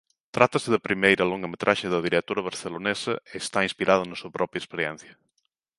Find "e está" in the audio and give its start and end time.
3.17-3.59